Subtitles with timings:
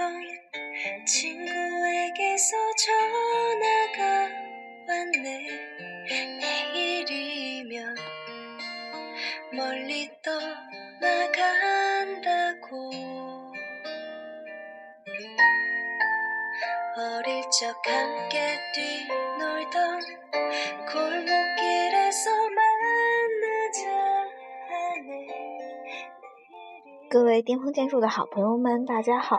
[0.00, 0.24] 지내던
[1.04, 4.00] 친구에게서 전화가
[4.88, 5.46] 왔네
[6.40, 7.94] 내일이면
[9.52, 10.10] 멀리
[11.00, 11.60] 떠나간다고
[16.96, 20.00] 어릴 적 함께 뛰놀던
[20.90, 23.90] 골목길에서 만나자
[24.70, 25.26] 하네
[27.08, 29.38] 各位巅峰剑术的好朋友们，大家好！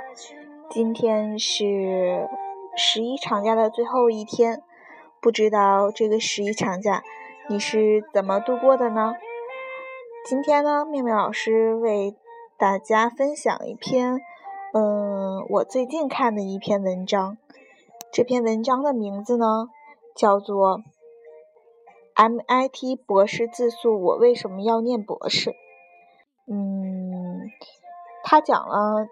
[0.74, 2.30] 今天是
[2.78, 4.62] 十一长假的最后一天，
[5.20, 7.02] 不知道这个十一长假
[7.50, 9.12] 你是怎么度过的呢？
[10.26, 12.16] 今天呢，妙妙老师为
[12.56, 14.18] 大家分享一篇，
[14.72, 17.36] 嗯，我最近看的一篇文章。
[18.10, 19.68] 这篇文章的名字呢，
[20.16, 20.80] 叫做
[22.14, 25.52] “MIT 博士自述：我为什么要念博士”。
[26.50, 27.42] 嗯，
[28.24, 29.06] 他讲了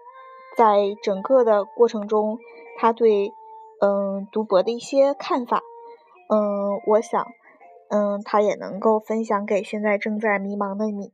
[0.55, 2.37] 在整个的过程中，
[2.77, 3.31] 他对
[3.81, 5.61] 嗯读博的一些看法。
[6.29, 7.25] 嗯，我想，
[7.89, 11.13] 嗯，他也能够分享给现在正在迷茫的你。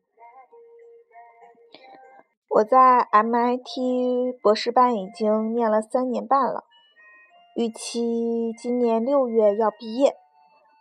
[2.49, 6.63] 我在 MIT 博士班已经念了三年半了，
[7.55, 10.15] 预期今年六月要毕业，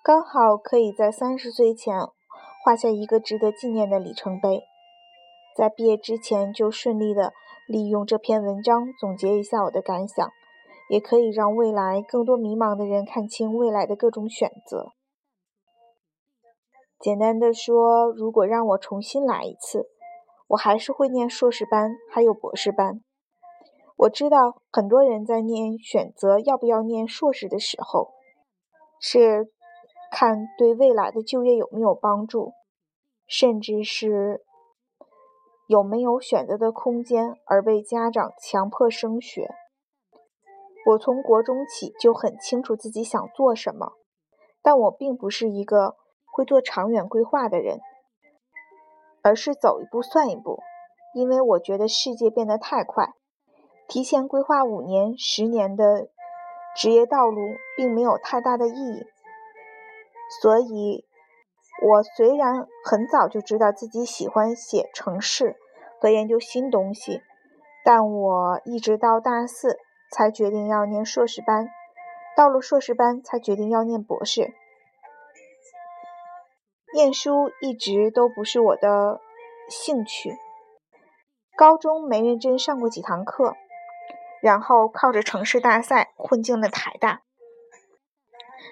[0.02, 1.98] 刚好可以在三十岁前
[2.64, 4.62] 画下一个值得纪念的里程碑。
[5.56, 7.32] 在毕业之前就顺利的
[7.66, 10.30] 利用这篇文章总结一下我的感想，
[10.88, 14.92] 也可以让未来更多迷茫的人看清未来的各种选择。
[17.00, 19.88] 简单的说，如果让我重新来一次，
[20.46, 23.00] 我还是会念硕士班，还有博士班。
[23.96, 28.12] 我知道很多人在念选择要不要念硕士的时候，
[29.00, 29.50] 是
[30.12, 32.52] 看对未来的就业有没有帮助，
[33.26, 34.45] 甚至是。
[35.66, 39.54] 有没有选择的空间而被家长强迫升学？
[40.86, 43.94] 我从国中起就很清楚自己想做什么，
[44.62, 47.80] 但我并不是一个会做长远规划的人，
[49.22, 50.60] 而是走一步算一步，
[51.14, 53.14] 因为我觉得世界变得太快，
[53.88, 56.08] 提前规划五年、十年的
[56.76, 57.40] 职业道路
[57.76, 59.04] 并没有太大的意义，
[60.40, 61.04] 所以。
[61.82, 65.56] 我虽然很早就知道自己喜欢写程式
[66.00, 67.20] 和研究新东西，
[67.84, 69.78] 但我一直到大四
[70.10, 71.68] 才决定要念硕士班，
[72.34, 74.54] 到了硕士班才决定要念博士。
[76.94, 79.20] 念书一直都不是我的
[79.68, 80.34] 兴趣，
[81.56, 83.54] 高中没认真上过几堂课，
[84.40, 87.20] 然后靠着城市大赛混进了台大。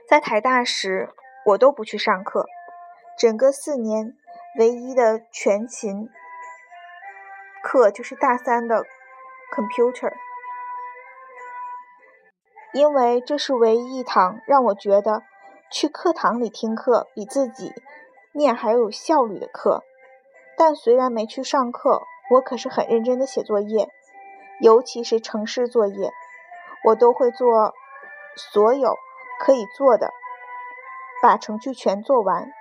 [0.09, 1.10] 在台大时，
[1.44, 2.47] 我都不去上课。
[3.17, 4.17] 整个四年，
[4.59, 6.09] 唯一的全勤
[7.63, 8.85] 课就是大三的
[9.55, 10.13] computer，
[12.73, 15.23] 因为这是唯一一堂让我觉得
[15.71, 17.73] 去课堂里听课比自己
[18.33, 19.85] 念还要有效率的课。
[20.57, 23.89] 但虽然没去上课，我可是很认真的写作业，
[24.61, 26.11] 尤其是城市作业，
[26.85, 27.75] 我都会做
[28.37, 28.97] 所有
[29.41, 30.11] 可以做的，
[31.23, 32.53] 把程序全做完。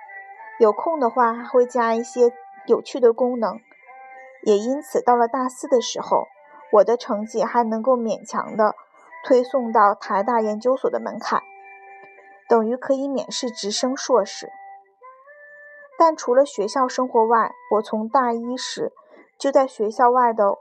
[0.58, 2.32] 有空的话，还会加一些
[2.66, 3.60] 有趣的功能，
[4.42, 6.26] 也因此到了大四的时候，
[6.72, 8.74] 我的成绩还能够勉强的
[9.24, 11.42] 推送到台大研究所的门槛，
[12.48, 14.50] 等于可以免试直升硕士。
[15.98, 18.92] 但除了学校生活外，我从大一时
[19.38, 20.56] 就在学校外的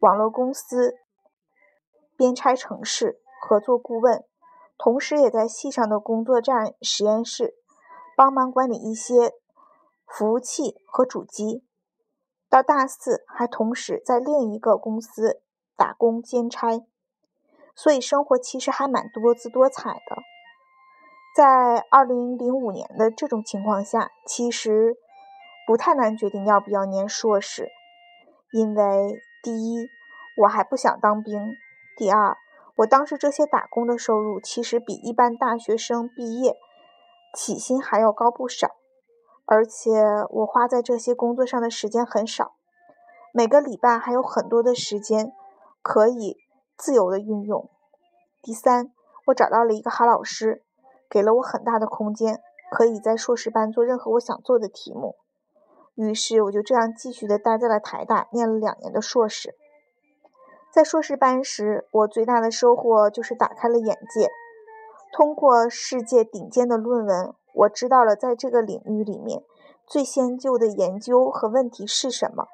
[0.00, 0.96] 网络公司
[2.16, 4.24] 编拆城市、合作顾问，
[4.78, 7.54] 同时也在系上的工作站实验室。
[8.16, 9.32] 帮忙管理一些
[10.06, 11.64] 服务器和主机，
[12.50, 15.42] 到大四还同时在另一个公司
[15.76, 16.84] 打工兼差，
[17.74, 20.22] 所以生活其实还蛮多姿多彩的。
[21.34, 24.96] 在二零零五年的这种情况下，其实
[25.66, 27.70] 不太难决定要不要念硕士，
[28.52, 29.88] 因为第一
[30.42, 31.56] 我还不想当兵，
[31.96, 32.36] 第二
[32.76, 36.56] 我当时这些打工的收入其实比一般大学生毕业。
[37.32, 38.68] 起薪还要高不少，
[39.46, 39.90] 而且
[40.30, 42.54] 我花在这些工作上的时间很少，
[43.32, 45.32] 每个礼拜还有很多的时间
[45.80, 46.36] 可以
[46.76, 47.70] 自由的运用。
[48.42, 48.92] 第三，
[49.28, 50.62] 我找到了一个好老师，
[51.08, 52.40] 给了我很大的空间，
[52.70, 55.16] 可以在硕士班做任何我想做的题目。
[55.94, 59.54] 于是我就这样继续的待在了台大，念了两年的硕士。
[60.72, 64.30] 在硕士班时，我最大的收获就是打开了眼界。
[65.12, 69.44] 通过世界顶尖的论文，我知道了在这个领域里面
[69.86, 72.48] 最先进的研究和问题是什么，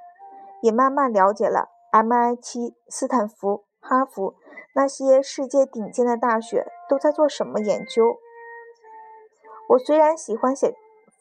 [0.60, 4.34] 也慢慢了解了 MIT、斯坦福、哈佛
[4.74, 8.18] 那些世界顶尖的大学都在做什么研究。
[9.68, 10.74] 我虽然喜欢写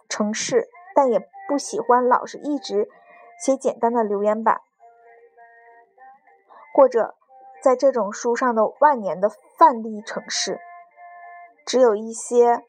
[0.10, 2.90] 程式，但也不喜欢老是一直
[3.40, 4.62] 写简单的留言板，
[6.74, 7.14] 或者
[7.62, 10.60] 在这种书上的万年的范例程式。
[11.68, 12.64] 只有一些，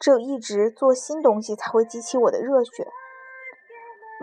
[0.00, 2.88] 只有一直做新东西才会激起我的热血。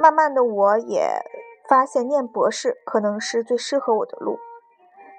[0.01, 1.21] 慢慢的，我也
[1.69, 4.39] 发现念博士可能是最适合我的路。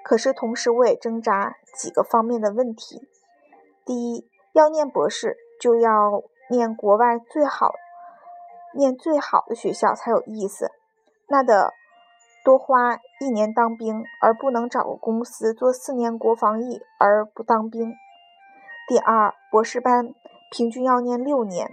[0.03, 3.07] 可是同时，我也挣扎几个方面的问题：
[3.85, 5.37] 第一，要念博士。
[5.61, 7.71] 就要念国外最好、
[8.75, 10.71] 念最好的学校才有意思，
[11.29, 11.71] 那得
[12.43, 17.93] 多花一年当兵，而不能找个公司做四年国防役而不当兵。
[18.87, 20.13] 第二，博士班
[20.51, 21.69] 平均要念六年，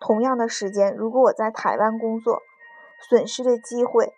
[0.00, 2.40] 同样的时间，如果我在台湾工作，
[3.08, 4.12] 损失的机会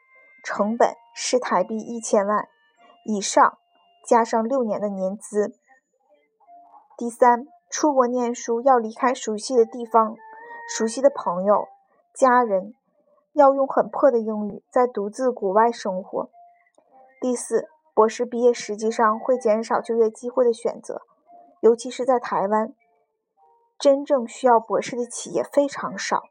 [0.44, 2.48] 成本是台币一千万
[3.04, 3.58] 以上，
[4.06, 5.54] 加上六年的年资。
[6.96, 7.46] 第三。
[7.68, 10.14] 出国念书要离开熟悉的地方、
[10.68, 11.66] 熟悉的朋友、
[12.14, 12.74] 家人，
[13.32, 16.30] 要用很破的英语在独自国外生活。
[17.20, 21.02] 第四，博士毕业实际上会减少就业机会的选择，
[21.66, 22.72] 尤其是在台湾，
[23.76, 26.22] 真正需要博士的企业非常少。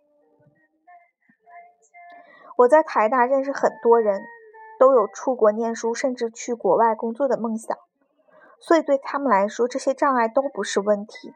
[2.60, 4.22] 我在台大认识很多人，
[4.80, 7.78] 都有出国念书甚至去国外工作的梦想。
[8.62, 11.34] 所以对他们来说，这些障碍都不是问题。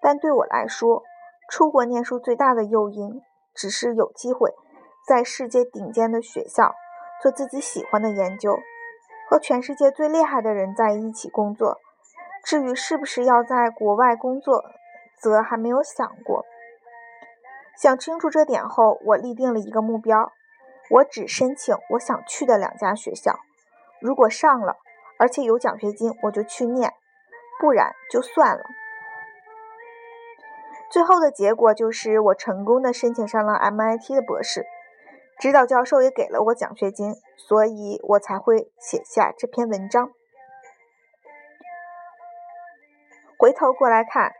[0.00, 1.02] 但对我来说，
[1.50, 3.20] 出国念书最大的诱因，
[3.52, 4.54] 只是有机会
[5.06, 6.72] 在世界顶尖的学校
[7.20, 8.56] 做自己喜欢的研究，
[9.28, 11.78] 和全世界最厉害的人在一起工作。
[12.42, 14.64] 至于是不是要在国外工作，
[15.20, 16.44] 则还没有想过。
[17.76, 20.32] 想清楚这点后，我立定了一个目标：
[20.90, 23.38] 我只申请我想去的两家学校。
[24.00, 24.76] 如果上了，
[25.18, 26.92] 而且有奖学金，我就去念，
[27.58, 28.64] 不然就算了。
[30.90, 34.66] 最后的结果就是我成功的申请上了 MIT 的博士，
[35.38, 40.10] 指导教授也给了我奖学金，所以我才会写下这篇文章。
[43.40, 44.34] 回头过来看，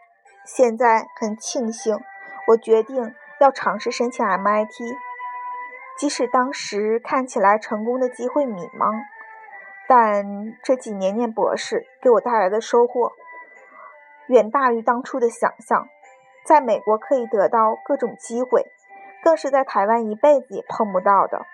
[0.44, 1.98] 现在很庆幸，
[2.48, 4.94] 我决定要尝试申请 MIT，
[5.96, 8.92] 即使当时看起来成功的机会迷茫。
[9.88, 13.12] 但这几年念博士给我带来的收获，
[14.26, 15.88] 远大于当初的想象。
[16.44, 18.66] 在美国可以得到各种机会，
[19.24, 21.46] 更是在台湾一辈子也碰不到的。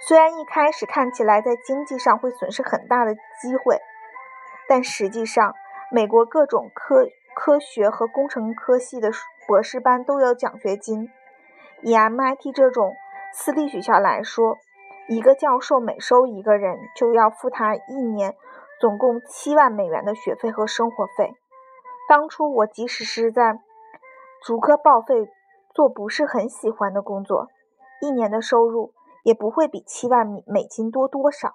[0.00, 3.80] 虽然一开始看起来在经济上会损失很大的机会，
[4.68, 5.54] 但实际上，
[5.90, 9.10] 美国各种科科学和工程科系的
[9.46, 11.10] 博士班都有奖学金。
[11.82, 12.94] 以 MIT 这种
[13.32, 14.56] 私立学校来说，
[15.08, 18.34] 一个教授每收一个人，就要付他一年
[18.80, 21.34] 总共七万美元的学费和生活费。
[22.08, 23.60] 当初我即使是在
[24.42, 25.28] 逐科报废
[25.74, 27.48] 做不是很喜欢的工作，
[28.00, 31.54] 一年的收入也不会比七万美金多多少。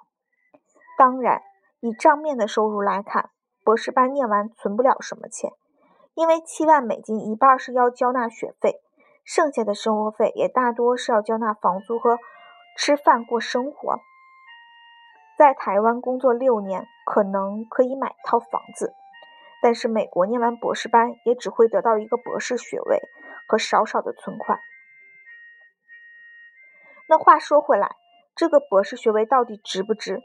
[0.98, 1.42] 当然，
[1.82, 3.30] 以账面的收入来看，
[3.64, 5.52] 博士班念完存不了什么钱，
[6.14, 8.82] 因为七万美金一半是要交纳学费，
[9.26, 12.18] 剩下的生活费也大多是要交纳房租和。
[12.78, 14.00] 吃饭过生活，
[15.38, 18.94] 在台湾工作六年，可能可以买一套房子，
[19.62, 23.02] 但是美国念完博士班，也只会得到一个博士学位
[23.46, 24.58] 和少少的存款。
[27.10, 27.98] 那话说回来，
[28.38, 30.22] 这个博士学位到底值不值？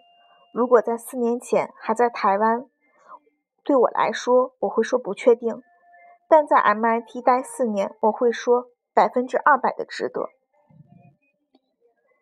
[0.56, 2.64] 如果在四年前还在台湾，
[3.62, 5.60] 对我来说，我会说不确定；
[6.30, 10.30] 但在 MIT 待四年，我会说百分之二百的值得。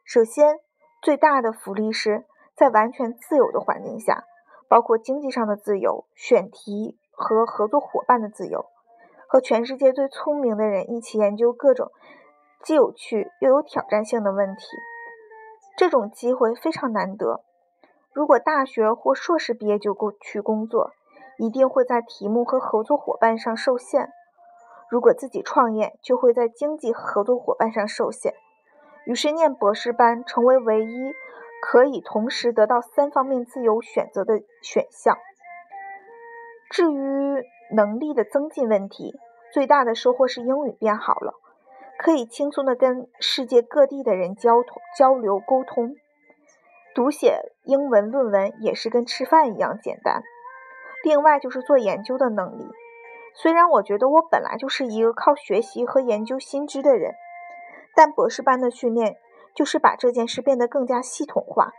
[0.02, 0.58] 首先，
[1.00, 2.24] 最大的福利是
[2.56, 4.24] 在完全自由的环境下，
[4.66, 8.66] 包括经济上的自由、选题和合作伙伴的自由，
[9.28, 11.92] 和全世界最聪明的人一起研究各种
[12.64, 14.64] 既有趣又有挑战性的问题。
[15.76, 17.44] 这种机会非常难得。
[18.14, 20.92] 如果大学或硕士毕业就过去工作，
[21.36, 24.06] 一定会在题目和合作伙伴上受限；
[24.88, 28.34] 如果自己创业，就会在经济合作伙伴上受限。
[29.04, 31.12] 于是，念博士班成为唯一
[31.60, 35.18] 可以同时得到三方面自由选择的选项。
[36.70, 37.44] 至于
[37.74, 39.18] 能力的增进问题，
[39.52, 41.34] 最大的收获是英语变好了，
[41.98, 45.96] 可以轻松的跟世界各地的人交通、交流、沟通。
[46.94, 50.22] 读写英文论文也是跟吃饭一样简单。
[51.02, 52.70] 另外就是做研究的能力，
[53.34, 57.14] 虽然我觉得我本来就是一个靠学习和研究新知的人。
[57.96, 59.16] 但博士班的训练
[59.54, 61.72] 就是把这件事变得更加系统化，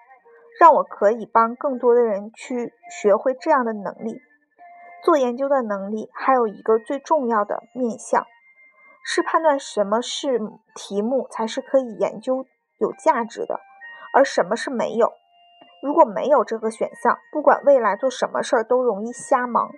[0.59, 4.21] 让我可以帮更多的人去学会这样的能力。
[5.03, 8.25] 做研究的能力还有一个最重要的面向，
[9.03, 10.39] 是判断什么是
[10.73, 12.45] 题目才是可以研究
[12.79, 13.59] 有价值的，
[14.15, 15.11] 而什么是没有。
[15.83, 19.69] 如果没有这个选项，不管未来做什么事儿都容易瞎忙。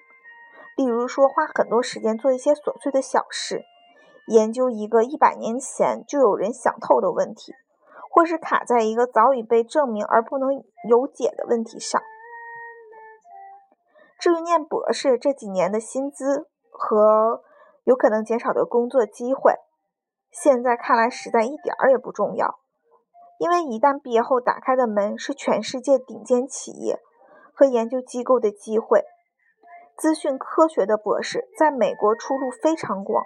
[0.75, 3.65] 例如说，花很多时间做一些琐碎的小事，
[4.27, 7.51] 研究一个一百年前就有人想透的问题，
[8.11, 10.53] 或是卡在一个早已被证明而不能
[10.87, 11.99] 有解的问题上。
[14.19, 17.41] 至于念博士这几年的薪资和
[17.83, 19.55] 有可能减少的工作机会，
[20.31, 22.59] 现在看来实在一点儿也不重要。
[23.37, 26.99] 因为一旦毕业后打开的门是全世界顶尖企业
[27.53, 29.03] 和研究机构的机会，
[29.95, 33.23] 资讯科学的博士在美国出路非常广。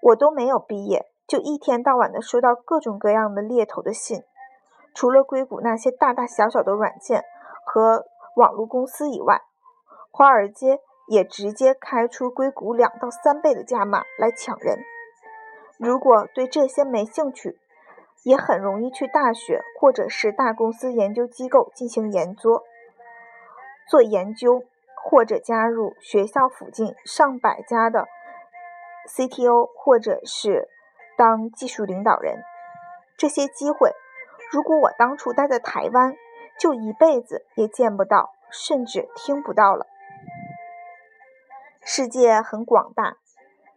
[0.00, 4.22] 我都没有毕业，就一天到晚的收到各种各样的猎头的信，
[4.94, 7.24] 除了硅谷那些大大小小的软件
[7.64, 8.04] 和
[8.36, 9.42] 网络公司以外。
[10.10, 14.78] 华尔街也直接开出硅谷两到三倍的价码来抢人。
[15.78, 17.58] 如果对这些没兴趣，
[18.24, 22.62] 也很容易去大学或者是大公司研究机构进行研究、
[23.88, 28.06] 做研究，或者加入学校附近上百家的
[29.08, 30.68] CTO，或者是
[31.16, 32.42] 当技术领导人。
[33.16, 33.92] 这些机会，
[34.52, 36.14] 如果我当初待在台湾，
[36.58, 39.86] 就一辈子也见不到，甚至听不到了。
[41.80, 43.16] 世界很广大，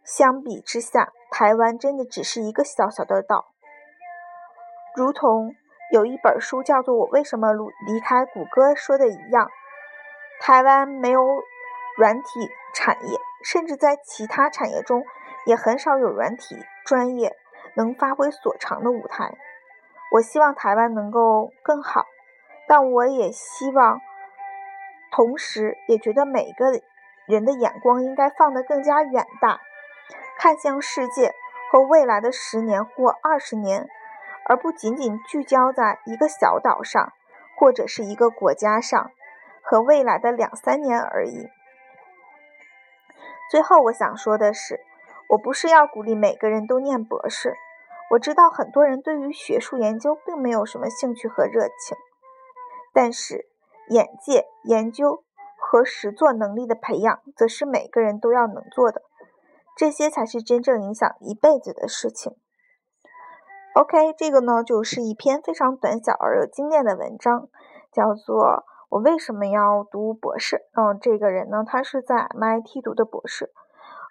[0.04, 3.51] 相比之下，台湾真的只是一个小小的岛。
[4.96, 5.54] 如同
[5.90, 7.52] 有一本书叫做《我为什么
[7.86, 9.50] 离开谷歌》说的一样，
[10.40, 11.20] 台湾没有
[11.96, 15.04] 软体产业，甚至在其他产业中
[15.46, 17.36] 也很少有软体专业
[17.74, 19.34] 能发挥所长的舞台。
[20.12, 22.06] 我希望台湾能够更好，
[22.68, 24.00] 但我也希望，
[25.10, 26.66] 同时也觉得每个。
[27.28, 29.60] 人的眼光应该放得更加远大，
[30.38, 31.32] 看向世界
[31.70, 33.88] 和未来的十年或二十年，
[34.46, 37.12] 而不仅仅聚焦在一个小岛上
[37.56, 39.10] 或者是一个国家上
[39.62, 41.48] 和未来的两三年而已。
[43.50, 44.80] 最后，我想说的是，
[45.28, 47.54] 我不是要鼓励每个人都念博士。
[48.10, 51.96] 我知道很多人对于学术研究并没有什么兴趣和热情，
[52.92, 53.48] 但是
[53.88, 55.24] 眼界、研究。
[55.64, 59.00] 和实作能力的培养，则是每个人都要能做的，
[59.74, 62.36] 这些才是真正影响一辈子的事情。
[63.74, 67.48] OK，这个呢，就是一篇非常短小而有精炼的文章，
[67.90, 68.44] 叫做
[68.90, 70.56] 《我为什么要读博士》。
[70.74, 73.50] 嗯，这个人呢，他是在 MIT 读的博士。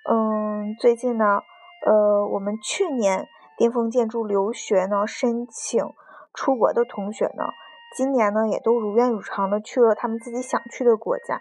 [0.09, 1.41] 嗯，最近呢，
[1.85, 5.85] 呃，我们去年巅峰建筑留学呢，申请
[6.33, 7.43] 出国的同学呢。
[7.95, 11.39] 今年呢，也都如愿以偿的去了他们自己想去的国家，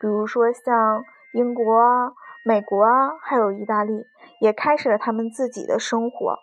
[0.00, 2.12] 比如说像英国啊、
[2.46, 4.06] 美国啊，还有意大利，
[4.40, 6.38] 也开始了他们自己的生活。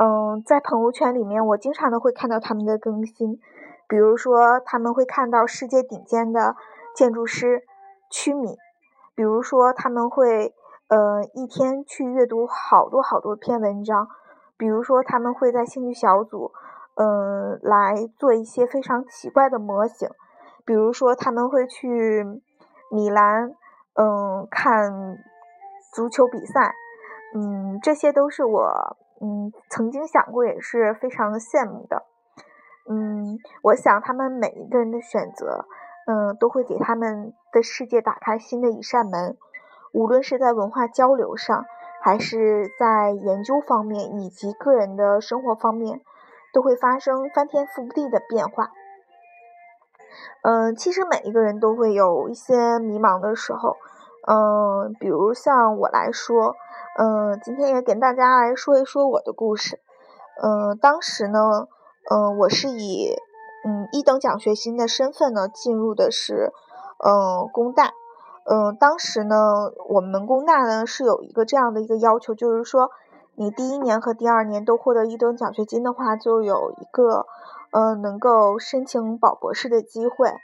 [0.00, 3.40] 嗯，在朋友圈里面，我经常都会看到他们的更新，
[3.88, 6.54] 比如说他们会看到世界顶尖的
[6.94, 7.64] 建筑师
[8.08, 8.56] 曲米，
[9.14, 10.54] 比如说他们会
[10.88, 14.08] 呃一天去阅读好多好多篇文章，
[14.56, 16.52] 比如说他们会在兴趣小组。
[17.00, 20.10] 嗯，来做一些非常奇怪的模型，
[20.64, 22.24] 比如说他们会去
[22.90, 23.54] 米兰，
[23.94, 25.16] 嗯，看
[25.92, 26.74] 足球比赛，
[27.36, 32.04] 嗯，这些都是我嗯曾经想过，也是非常羡慕的。
[32.88, 35.66] 嗯，我想他们每一个人的选择，
[36.06, 39.36] 嗯，都会给他们的世界打开新的一扇门，
[39.92, 41.64] 无论是在文化交流上，
[42.02, 46.00] 还是在研究方面，以及个人的生活方面。
[46.50, 48.70] 都会发生翻天覆地的变化。
[50.40, 53.76] 嗯，其实每一个人都会有一些迷茫的时候。
[54.28, 56.54] 嗯，比如像我来说，
[56.98, 59.80] 嗯，今天也给大家来说一说我的故事。
[60.42, 61.68] 嗯，当时呢，
[62.10, 63.16] 嗯，我是以
[63.64, 66.52] 嗯一等奖学金的身份呢进入的是
[67.02, 67.92] 嗯工大。
[68.44, 72.90] 嗯，当时呢，我们工大呢是有一个这样的一个要求，就是说。
[73.40, 77.24] 你第一年和第二年都获得一等奖学金的话，就有一个，
[77.70, 80.34] 嗯，能够申请保博士的机会，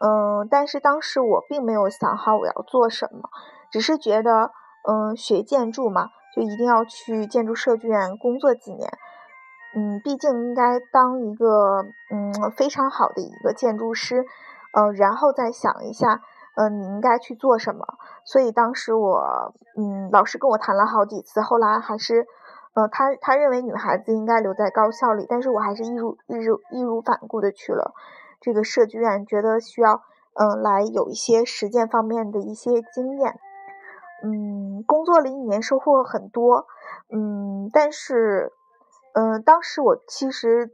[0.00, 3.28] 嗯，但是当时我并没有想好我要做什么，
[3.70, 4.50] 只是觉得，
[4.88, 8.90] 嗯，学建筑嘛，就一定要去建筑设计院工作几年，
[9.74, 14.24] 嗯，毕竟应该当一个，嗯，非常好的一个建筑师，
[14.74, 16.20] 呃，然后再想一下。
[16.58, 17.84] 嗯，你应该去做什么？
[18.24, 22.26] 所以当时我，嗯，老师跟我谈了好几次，后来还是，
[22.72, 27.92] 呃，他他认为女孩子应该留在高校里，但是我还是义如义如义无反顾的去了
[28.40, 30.02] 这个设计院，觉得需要
[30.34, 33.38] 嗯来有一些实践方面的一些经验。
[34.22, 36.66] 嗯，工作了一年，收获很多。
[37.10, 38.52] 嗯，但是，
[39.12, 40.70] 嗯，当时我其实，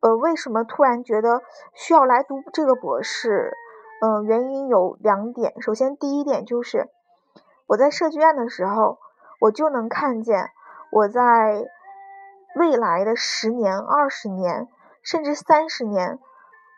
[0.00, 1.40] 呃，为什么突然觉得
[1.72, 3.52] 需要来读这个博士？
[4.02, 5.54] 嗯，原因有两点。
[5.62, 6.90] 首先，第一点就是
[7.66, 8.98] 我在设计院的时候，
[9.40, 10.50] 我就能看见
[10.92, 11.64] 我在
[12.54, 14.68] 未来的十年、二十年，
[15.02, 16.18] 甚至三十年，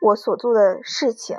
[0.00, 1.38] 我所做的事情。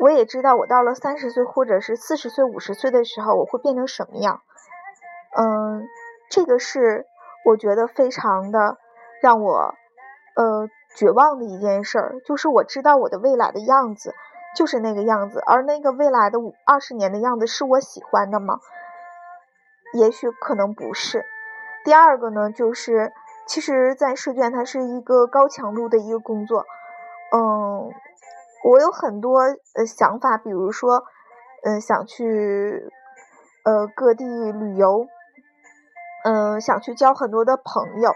[0.00, 4.42] 我也知道，我到了三十岁或者是四十岁、五十岁的时候，我会变成什么样。
[5.36, 5.86] 嗯，
[6.30, 7.06] 这个是
[7.44, 8.78] 我觉得非常的
[9.22, 9.74] 让我
[10.34, 14.14] 呃绝望的一件事儿，就是我知道我的未来的样子
[14.56, 18.58] 就是那个样子，而那个未来的五二十年的样子是我喜欢的吗？
[19.94, 21.24] 也许可能不是。
[21.84, 23.12] 第二个呢，就是
[23.46, 26.64] 其实，在试卷它是一个高强度的一个工作，
[27.32, 27.92] 嗯。
[28.64, 29.40] 我有很多
[29.74, 31.02] 呃想法，比如说，
[31.64, 32.88] 嗯，想去
[33.64, 35.08] 呃各地旅游，
[36.24, 38.12] 嗯，想去交很多的朋友，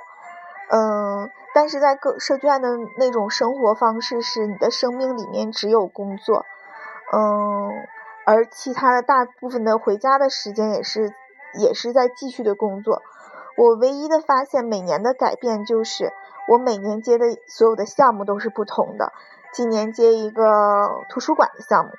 [0.70, 6.44] 嗯，但是在各设计院的那种生活方式是，你的生命里面只有工作，
[7.12, 7.72] 嗯，
[8.24, 11.12] 而其他的大部分的回家的时间也是
[11.58, 13.02] 也是在继续的工作。
[13.56, 16.12] 我唯一的发现，每年的改变就是
[16.48, 19.12] 我每年接的所有的项目都是不同的。
[19.52, 21.92] 今年接一个图书馆的项目，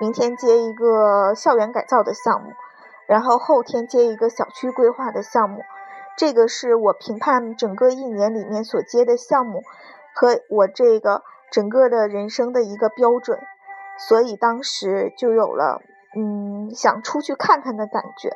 [0.00, 2.52] 明天接一个校园改造的项目，
[3.06, 5.62] 然后后天接一个小区规划的项目。
[6.16, 9.62] 这个是我评判整个一年里面所接的项目
[10.14, 13.38] 和我这个整个的人生的一个标准。
[13.98, 15.80] 所以当时就有了
[16.14, 18.30] 嗯想出去看看的感觉，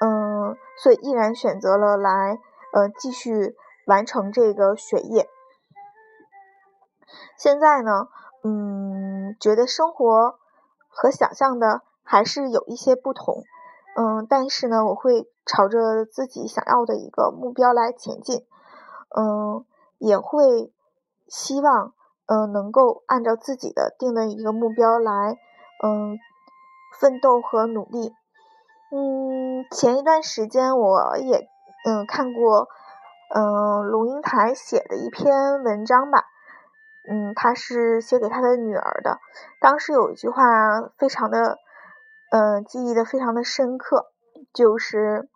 [0.00, 2.38] 嗯，所以毅然选择了来
[2.72, 3.54] 呃继续
[3.86, 5.28] 完成这个学业。
[7.36, 8.08] 现在呢，
[8.42, 10.38] 嗯，觉得生活
[10.88, 13.42] 和想象的还是有一些不同，
[13.96, 18.46] 嗯，但是呢，我会朝着自己想要的一个目标来前进，
[19.16, 19.64] 嗯，
[19.98, 20.72] 也会
[21.28, 21.92] 希望，
[22.26, 25.36] 嗯，能够按照自己的定的一个目标来，
[25.82, 26.18] 嗯，
[26.98, 28.14] 奋斗和努力，
[28.92, 31.48] 嗯，前一段时间我也，
[31.86, 32.68] 嗯，看过，
[33.34, 36.24] 嗯，龙应台写的一篇文章吧。
[37.10, 39.18] 嗯，他是写给他的女儿的。
[39.60, 40.44] 当时有一句话
[40.96, 41.58] 非常的，
[42.30, 44.12] 嗯，记忆的非常的深刻，
[44.52, 45.28] 就是，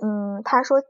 [0.00, 0.82] 嗯，他说，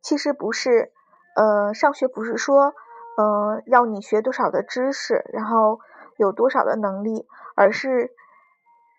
[0.00, 0.92] 其实不是，
[1.34, 2.72] 呃，上学不是说，
[3.16, 5.80] 呃，要你学多少的知识，然后
[6.18, 8.12] 有多少的能力，而是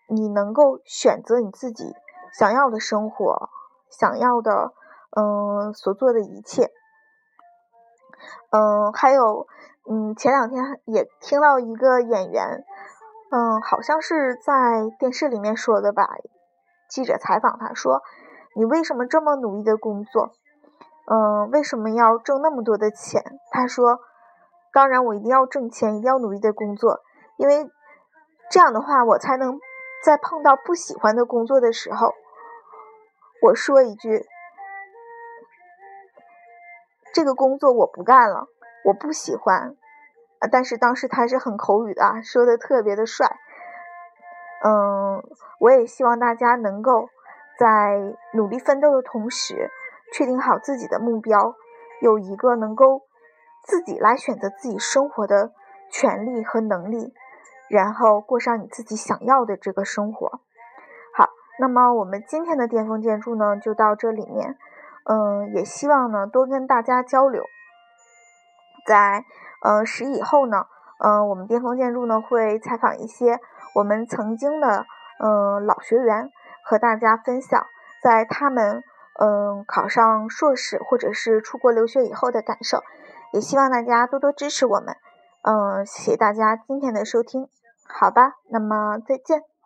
[0.08, 1.94] 你能够选择你自己
[2.38, 3.48] 想要的生活，
[3.88, 4.74] 想要的，
[5.16, 6.70] 嗯，所做的一切，
[8.50, 9.46] 嗯，还有。
[9.90, 12.62] 嗯，前两天也听到一个演员，
[13.30, 16.06] 嗯，好像是在电视里面说的吧。
[16.90, 18.02] 记者采访他说
[18.54, 20.32] ：“你为什么这么努力的工作？
[21.10, 24.00] 嗯，为什么要挣那么多的钱？”他说
[24.74, 27.00] ：“当然，我一定要挣钱，一定要努力的工作，
[27.38, 27.70] 因为
[28.50, 29.58] 这样的话，我才能
[30.04, 32.12] 在碰到不喜欢的工作的时候，
[33.40, 34.26] 我说一句：
[37.18, 38.46] 这个工作我不干了。”
[38.84, 39.74] 我不喜欢，
[40.52, 43.36] 但是当时他是很口语的啊，说的特别的帅。
[44.64, 45.20] 嗯，
[45.58, 47.08] 我也希望大家能够
[47.58, 49.68] 在努力奋斗的同时，
[50.14, 51.56] 确定好自己的目标，
[52.00, 53.02] 有一个能够
[53.64, 55.50] 自己来选择自己生活的
[55.90, 57.12] 权利和能力，
[57.68, 60.40] 然后过上你自己想要的这个生活。
[61.14, 61.28] 好，
[61.58, 64.56] 那么我们今天的巅峰建筑呢，就到这里面。
[65.08, 67.42] 嗯，也希望呢多跟大家交流。
[68.86, 69.24] 在
[69.62, 70.66] 呃十以后呢，
[71.02, 73.40] 嗯，我们巅峰建筑呢会采访一些
[73.74, 74.86] 我们曾经的
[75.18, 76.30] 嗯老学员，
[76.64, 77.66] 和大家分享
[78.02, 78.82] 在他们
[79.18, 82.82] 嗯考上硕士或者是出国留学以后的感受，
[83.32, 84.96] 也希望大家多多支持我们，
[85.42, 87.48] 嗯，谢谢大家今天的收听，
[87.86, 89.57] 好吧，那么再见。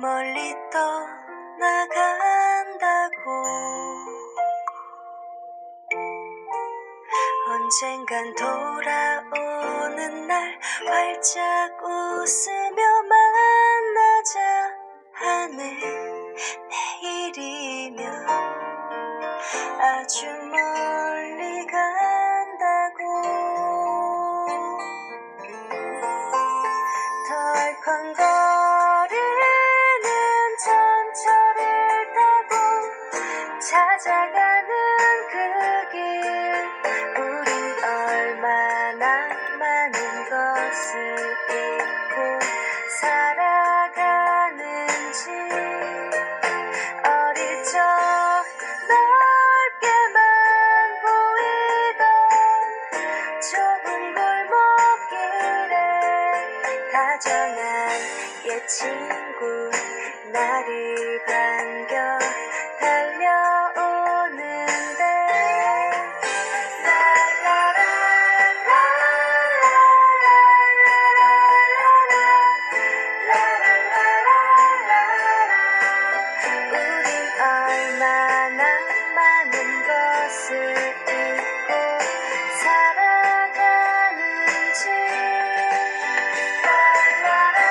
[0.00, 1.70] 멀리 떠나간다고.
[7.48, 14.40] 언젠간 돌아오는 날 활짝 웃으며 만나자
[15.12, 15.58] 하는
[17.02, 18.26] 내일이면
[19.78, 20.39] 아주